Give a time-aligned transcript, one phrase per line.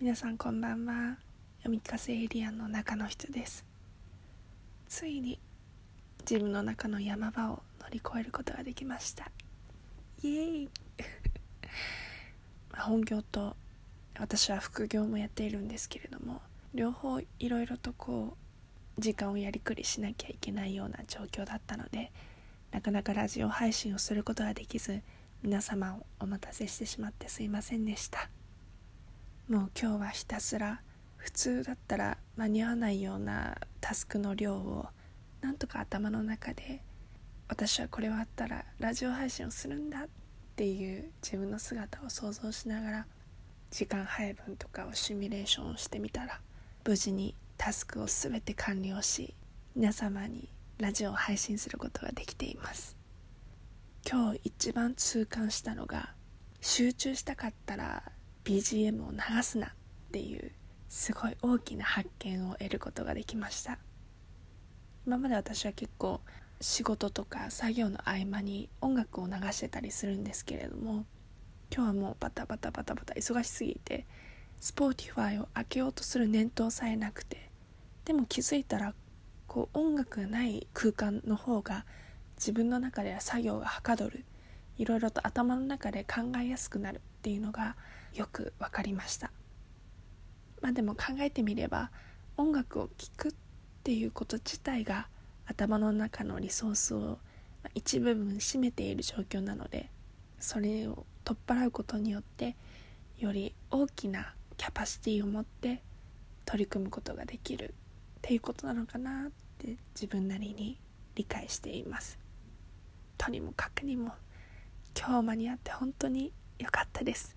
[0.00, 1.18] 皆さんこんばんは。
[1.56, 3.64] 読み聞かせエリアの中の人です。
[4.88, 5.40] ついに
[6.20, 9.32] 自分の中の山場を乗り越えることができました。
[10.22, 10.68] イエーイ。
[12.78, 13.56] 本業と
[14.16, 16.42] 私は副業もやっているんですけれども
[16.72, 18.36] 両方いろいろとこ
[18.96, 22.12] う時間をやりくりしなきゃいけないような状況だったので
[22.70, 25.02] なかなかラジオ配信をすることができず
[25.42, 28.30] 皆様をお待たせしてしまってすいませんでした。
[29.48, 30.82] もう今日はひたすら
[31.16, 34.84] 普通だったら間に合わないようなタスクの量を
[35.40, 36.82] なんとか頭の中で
[37.48, 40.08] 私はこれはあったらラジオ配信をするんだっ
[40.54, 43.06] ていう自分の姿を想像しながら
[43.70, 46.40] 時間配分とかをシミュレーションしてみたら
[46.86, 49.32] 無事にタスクを全て完了し
[49.74, 52.98] 皆様にラジオを配信することができています。
[54.06, 56.10] 今日一番痛感したのが
[56.60, 58.02] 集中したかったら
[58.48, 59.70] BGM を流すなっ
[60.10, 60.52] ていう
[60.88, 63.78] すごい大きな発見を得ることができました。
[65.06, 66.22] 今まで私は結構
[66.58, 71.04] 仕事とか作業の合間に音楽を流してたりするんですけれども
[71.70, 74.06] 今日はもうバタバタバタバタ忙しすぎて
[74.60, 77.50] Spotify を開けようとする念頭さえなくて
[78.06, 78.94] でも気づいたら
[79.46, 81.84] こう音楽がない空間の方が
[82.36, 84.24] 自分の中では作業がはかどる
[84.78, 87.76] いろいろと頭の中で考えやすくなるっていうのが
[88.14, 89.30] よく分かりました。
[90.60, 91.90] まあでも考えてみれば
[92.36, 93.32] 音楽を聴くっ
[93.84, 95.08] ていうこと自体が
[95.46, 97.18] 頭の中のリソースを
[97.74, 99.90] 一部分占めている状況なので
[100.38, 102.56] それを取っ払うことによって
[103.18, 105.82] より大きなキャパシティを持って
[106.44, 107.74] 取り組むことができる
[108.18, 110.78] っていうことなのかなって自分なりに
[111.14, 112.18] 理解しています。
[113.16, 114.12] とにもかくにも
[114.96, 117.36] 今日間に合って本当に良かったです。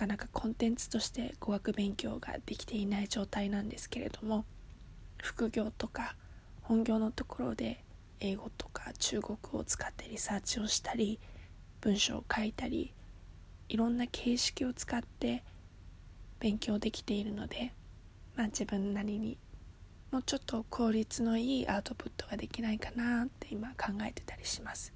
[0.00, 4.46] かなかコンテンツとして語学勉強ができていない状態なんですけれども
[5.18, 6.16] 副業とか
[6.62, 7.84] 本業のところで
[8.18, 11.20] 英語とか中国を使ってリサーチをしたり
[11.82, 12.94] 文章を書いたり
[13.68, 15.44] いろんな形式を使って
[16.38, 17.74] 勉強できているので、
[18.36, 19.36] まあ、自分なりに
[20.10, 24.94] もうちょっと効率のいいアウトプットができないかなって今考えてたりします。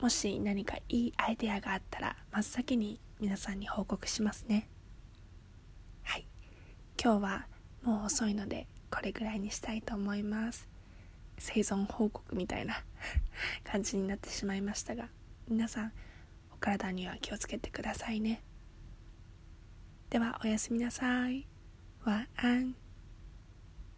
[0.00, 4.68] もし何かいいアイデアがあったら真っ先に皆さんに報告しますね。
[6.02, 6.26] はい。
[7.02, 7.46] 今日は
[7.82, 10.68] もう遅いのでこれぐらいにしたいと思います。
[11.38, 12.82] 生存報告みたいな
[13.64, 15.10] 感じになってしまいましたが
[15.48, 15.92] 皆さん
[16.52, 18.42] お体には気をつけてくださいね。
[20.10, 21.46] ではおやすみなさい。
[22.04, 22.85] 晚安